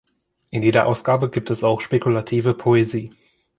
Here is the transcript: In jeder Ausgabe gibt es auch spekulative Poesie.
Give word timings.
In 0.49 0.63
jeder 0.63 0.87
Ausgabe 0.87 1.29
gibt 1.29 1.51
es 1.51 1.63
auch 1.63 1.79
spekulative 1.79 2.55
Poesie. 2.55 3.11